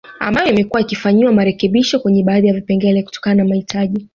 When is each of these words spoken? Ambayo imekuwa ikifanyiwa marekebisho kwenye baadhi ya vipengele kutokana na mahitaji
Ambayo 0.19 0.49
imekuwa 0.51 0.81
ikifanyiwa 0.81 1.33
marekebisho 1.33 1.99
kwenye 1.99 2.23
baadhi 2.23 2.47
ya 2.47 2.53
vipengele 2.53 3.03
kutokana 3.03 3.35
na 3.43 3.49
mahitaji 3.49 4.07